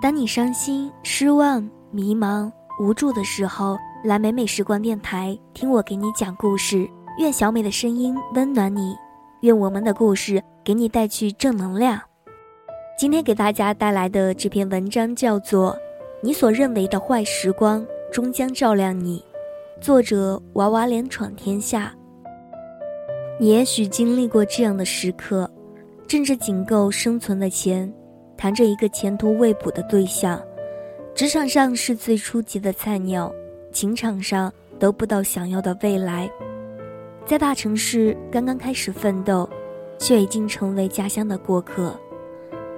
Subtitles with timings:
[0.00, 2.48] 当你伤心、失望、迷茫、
[2.78, 6.88] 无助的时候，来美美时光电台，听我给你讲故事。
[7.18, 8.94] 愿小美的声音温暖你，
[9.40, 12.00] 愿我们的故事给你带去正能量。
[12.96, 15.72] 今天给大家带来的这篇文章叫做
[16.22, 19.18] 《你所认为的坏时光终将照亮你》，
[19.82, 21.92] 作者娃娃脸闯天下。
[23.40, 25.50] 你也许经历过这样的时刻。
[26.06, 27.92] 挣着仅够生存的钱，
[28.38, 30.40] 谈着一个前途未卜的对象，
[31.12, 33.34] 职场上是最初级的菜鸟，
[33.72, 36.30] 情场上得不到想要的未来，
[37.26, 39.50] 在大城市刚刚开始奋斗，
[39.98, 41.98] 却已经成为家乡的过客。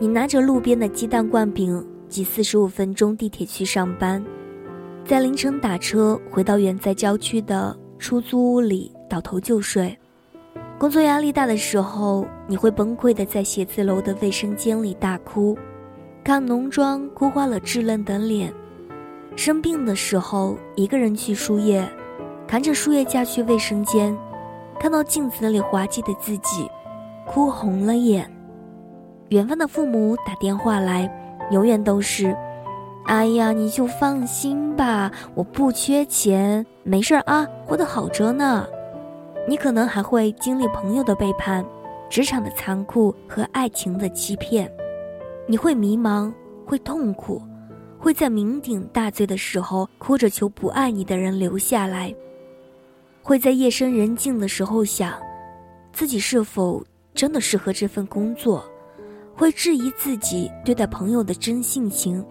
[0.00, 4.22] 你拿着路边的鸡蛋灌饼，挤四十五分钟地铁去上班，
[5.04, 9.96] 在凌晨打车回到远在郊区的出租屋里倒头就睡。
[10.76, 15.56] 工作压力大的时候，你会崩溃的在写字楼的卫生间里大哭，
[16.22, 18.50] 看浓妆哭花了稚嫩的脸；
[19.36, 21.88] 生病的时候，一个人去输液，
[22.46, 24.14] 扛着输液架去卫生间，
[24.78, 26.68] 看到镜子里滑稽的自己，
[27.26, 28.28] 哭红了眼。
[29.28, 31.10] 远方的父母打电话来，
[31.50, 32.36] 永远都是
[33.06, 38.66] ：“哎呀，你就放心吧，我不缺钱，没事儿啊，活得好着呢。”
[39.46, 41.64] 你可能还会经历朋友的背叛、
[42.08, 44.70] 职场的残酷和爱情的欺骗，
[45.46, 46.32] 你会迷茫，
[46.64, 47.42] 会痛苦，
[47.98, 52.14] 会在酩酊大醉的时候哭着求不爱你的人留下来，
[53.22, 55.12] 会在夜深人静的时候想，
[55.92, 56.82] 自己是否
[57.14, 58.64] 真的适合这份工作，
[59.34, 62.24] 会质疑自己对待朋友的真性情，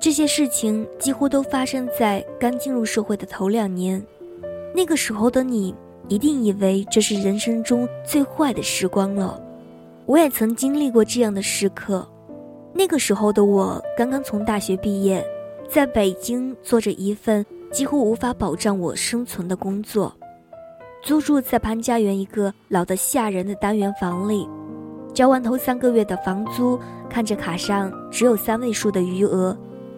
[0.00, 4.02] 这些事情几乎都发生在刚进入社会的头两年，
[4.74, 5.74] 那个时候的你。
[6.08, 9.40] 一定以为这是人生中最坏的时光了。
[10.06, 12.06] 我也曾经历过这样的时刻。
[12.72, 15.24] 那个时候的我刚刚从大学毕业，
[15.68, 20.14] 在北京做着一份几乎无法保障我生存的工作，
[21.02, 24.48] 租住在潘家园一个老得吓人的单元房里，
[25.12, 26.78] 交完头三个月的房租，
[27.10, 29.56] 看着卡上只有三位数的余额，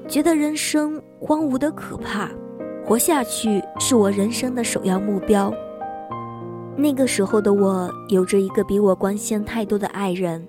[0.09, 2.29] 觉得人生荒芜的可怕，
[2.85, 5.53] 活下去是我人生的首要目标。
[6.81, 10.43] 那个时候的我，有着一个比我光鲜太多的爱人，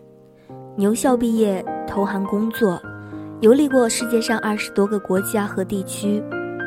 [0.78, 2.81] 牛校毕业，投行工作，
[3.42, 6.24] 游历过世界上二十多个国家和地区，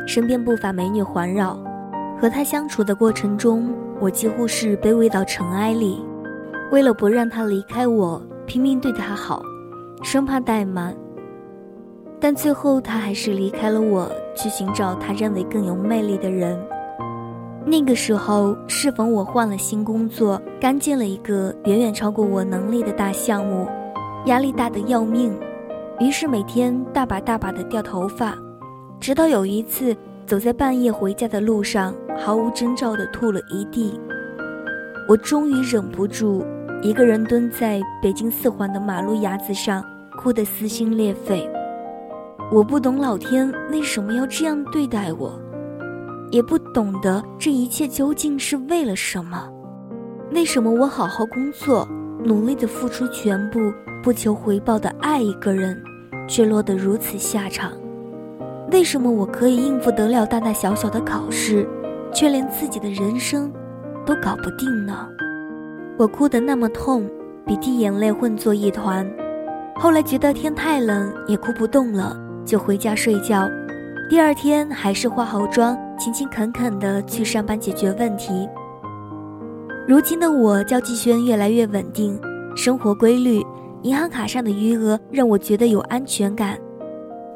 [0.06, 1.58] 身边不乏美女环绕。
[2.20, 6.04] 和他相处的过程中，我几乎是卑微到尘埃里。
[6.70, 9.42] 为了不让他离开我，拼命对他好，
[10.02, 10.94] 生怕怠慢。
[12.20, 16.62] 但最后，他还是离开了我，去寻找他认为更有魅力的人。
[17.66, 23.66] 那个时候，适逢我换了新工作，刚接了一个远远超过我能力的大项目，
[24.26, 25.34] 压力大的要命，
[25.98, 28.36] 于是每天大把大把的掉头发，
[29.00, 33.98] 直到有一次走在半夜回家的路上，毫无征兆的吐了一地。
[35.08, 36.44] 我终于忍不住，
[36.82, 39.82] 一个人蹲在北京四环的马路牙子上，
[40.18, 41.50] 哭得撕心裂肺。
[42.52, 45.40] 我不懂老天为什么要这样对待我。
[46.30, 49.48] 也不懂得这一切究竟是为了什么？
[50.32, 51.86] 为什么我好好工作，
[52.24, 55.80] 努力的付出全部，不求回报的爱一个人，
[56.26, 57.72] 却落得如此下场？
[58.72, 61.68] 为什么我可以应付得了大大小小的考试，
[62.12, 63.52] 却连自己的人生
[64.04, 65.06] 都搞不定呢？
[65.96, 67.08] 我哭得那么痛，
[67.46, 69.08] 鼻涕眼泪混作一团。
[69.76, 73.48] 后来觉得天太冷，也哭不动了，就回家睡觉。
[74.08, 75.78] 第二天还是化好妆。
[76.04, 78.46] 勤勤恳恳地去上班解决问题。
[79.88, 82.20] 如今的我交际圈越来越稳定，
[82.54, 83.42] 生活规律，
[83.84, 86.58] 银行卡上的余额让我觉得有安全感。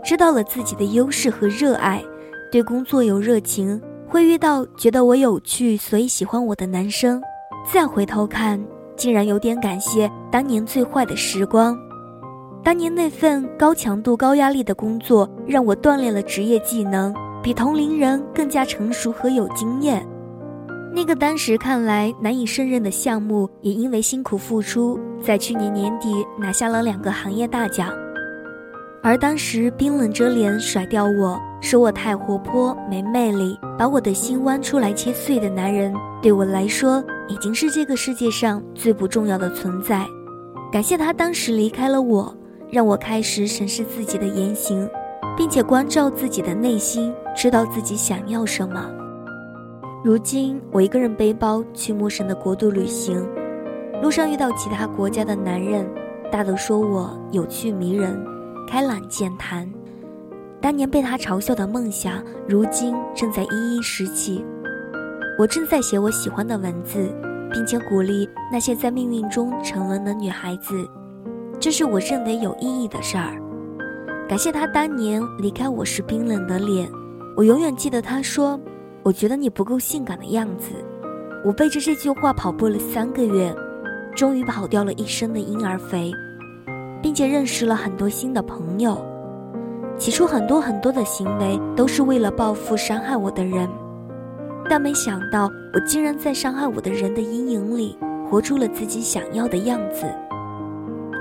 [0.05, 2.05] 知道了自己的优势和热爱，
[2.53, 7.23] 对工作有热情，会遇到觉得我有趣所以喜欢我的男生。
[7.73, 8.63] 再回头看，
[8.97, 11.75] 竟然有点感谢当年最坏的时光。
[12.63, 17.15] 当年那份高强度、高压力的工作，让我锻炼了职业技能。
[17.43, 20.07] 比同龄人更加成熟和有经验，
[20.93, 27.91] 那个当时看来难以胜任的项目，也因为辛苦付出，在去年年底拿下了两个行业大奖。
[29.03, 40.05] 而当时冰冷着脸甩掉我说我太活泼没魅力，把我的心剜出来切碎的男人，对我来说已经是这个世界上最不重要的存在。
[40.73, 42.35] 感谢他当时离开了我，
[42.71, 44.87] 让我开始审视自己的言行。
[45.37, 48.91] 并且关照自己的内心，知道自己想要什么。
[50.05, 53.25] 如今我一个人背包去陌生的国度旅行，
[54.03, 55.89] 路上遇到其他国家的男人，
[56.33, 58.21] 大都说我有趣迷人，
[58.67, 59.73] 开朗健谈。
[60.61, 64.45] 当年被他嘲笑的梦想，如今正在一一拾起。
[65.39, 67.09] 我正在写我喜欢的文字，
[67.53, 70.75] 并且鼓励那些在命运中沉沦的女孩子。
[71.61, 73.41] 这是我认为有意义的事儿。
[74.29, 76.91] 感谢他当年离开我时冰冷的脸，
[77.39, 78.59] 我永远记得他说
[79.05, 80.73] ：“我觉得你不够性感的样子。”
[81.47, 83.55] 我背着这句话跑步了三个月，
[84.13, 86.11] 终于跑掉了一身的婴儿肥，
[87.01, 89.01] 并且认识了很多新的朋友。
[89.97, 93.69] 起初很多很多的行为都是为了报复伤害我的人，
[94.69, 97.97] 但没想到我竟然在伤害我的人的阴影里
[98.29, 100.13] 活出了自己想要的样子。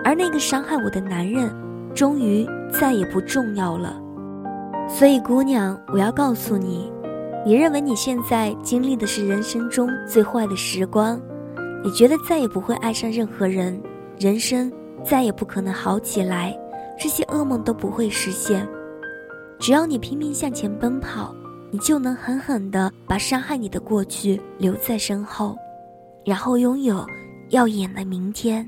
[0.04, 1.54] 而那个伤害我的男人，
[1.94, 4.02] 终于再也不重要了。
[4.88, 6.92] 所以，姑娘，我要告诉你，
[7.46, 11.22] 你认为你现在经历的是人生中最坏的时光，
[11.84, 13.80] 你觉得再也不会爱上任何人，
[14.18, 14.72] 人生
[15.04, 16.58] 再也不可能好起来。
[16.98, 18.68] 这些噩梦都不会实现，
[19.60, 21.36] 只要你拼命向前奔跑，
[21.70, 25.56] 你就能狠狠地把伤害你的过去留在身后，
[26.26, 27.06] 然后拥有
[27.50, 28.68] 耀眼的明天。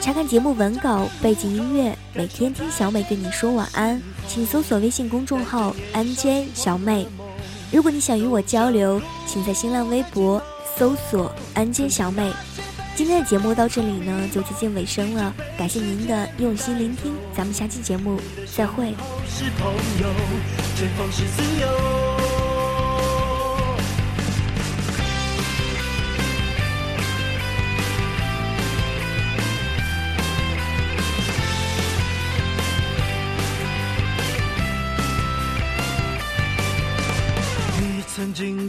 [0.00, 7.06] 查看节目文稿、背景音乐，每天听小美对你说晚安，请搜索微信公众号 “nj 小美”。
[7.72, 10.42] 如果你想与我交流，请在新浪微博
[10.76, 12.32] 搜索 “nj 小美”。
[12.94, 15.34] 今天的节目到这里呢，就接近尾声了。
[15.58, 18.20] 感谢您的用心聆听，咱们下期节目
[18.54, 18.94] 再会。
[20.76, 22.13] 你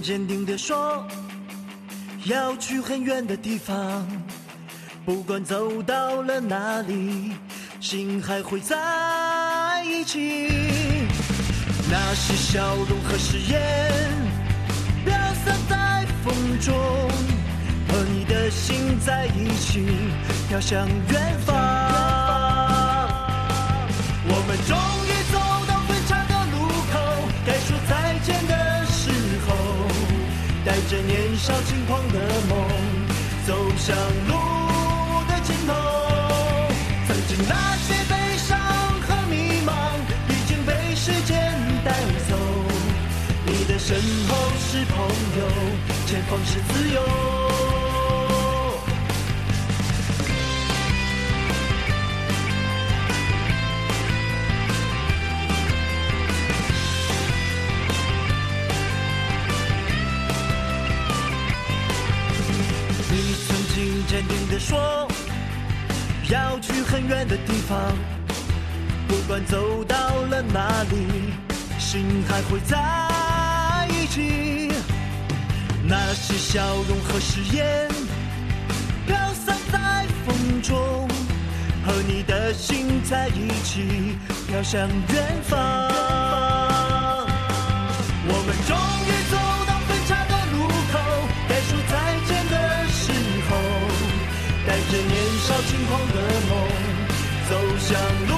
[0.06, 1.04] 坚定地说。
[2.26, 4.08] 要去很远的地方，
[5.04, 7.32] 不管走到了哪里，
[7.80, 10.52] 心还会在一起。
[11.90, 13.92] 那些笑容和誓言，
[15.04, 16.76] 飘散在风中，
[17.88, 19.88] 和你的心在一起，
[20.48, 21.56] 飘向远方。
[24.28, 25.40] 我们终于走
[31.02, 32.20] 年少轻狂的
[32.50, 32.56] 梦。
[33.46, 33.96] 走向
[34.28, 34.34] 路
[35.30, 35.74] 的尽头，
[37.08, 38.58] 曾经那些悲伤
[39.02, 39.70] 和迷茫
[40.30, 41.54] 已经被时间
[41.84, 41.92] 带
[42.28, 42.36] 走。
[43.46, 43.96] 你的身
[44.28, 44.98] 后是朋
[45.38, 45.46] 友，
[46.08, 47.65] 前方是自由。
[63.18, 65.08] 你曾经坚定地说
[66.30, 67.94] 要去很远的地方，
[69.08, 69.96] 不管走到
[70.30, 71.32] 了哪里，
[71.80, 72.78] 心还会在
[73.90, 74.74] 一起。
[75.88, 77.90] 那些笑容和誓言，
[79.08, 81.08] 飘散在风中，
[81.86, 84.18] 和你的心在一起，
[84.48, 85.58] 飘向远方。
[88.28, 88.76] 我们终
[89.08, 89.65] 于走。
[95.66, 96.18] 轻狂的
[96.50, 96.52] 梦，
[97.50, 97.98] 走向
[98.28, 98.34] 路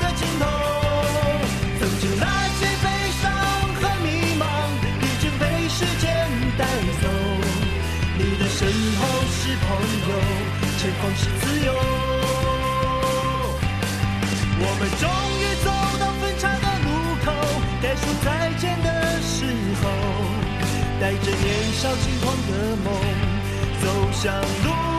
[0.00, 0.44] 的尽头。
[1.78, 2.24] 曾经那
[2.58, 2.86] 些悲
[3.20, 3.24] 伤
[3.74, 4.06] 和迷
[4.38, 4.42] 茫，
[5.02, 6.06] 已经被时间
[6.56, 6.64] 带
[7.02, 7.04] 走。
[8.16, 8.68] 你的身
[8.98, 9.66] 后是朋
[10.08, 10.10] 友，
[10.78, 11.68] 前方是自由。
[14.60, 15.04] 我们终
[15.38, 15.66] 于走
[15.98, 16.86] 到分岔的路
[17.24, 17.26] 口，
[17.82, 18.26] 该说再
[18.58, 18.88] 见的
[19.22, 19.44] 时
[19.82, 19.84] 候，
[21.00, 22.50] 带着年少轻狂的
[22.84, 22.86] 梦，
[23.82, 24.97] 走向路。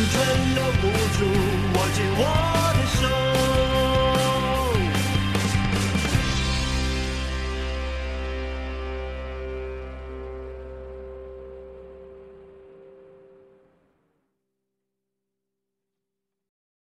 [0.00, 0.86] 青春的无
[1.18, 1.26] 助，
[1.78, 2.69] 握紧我。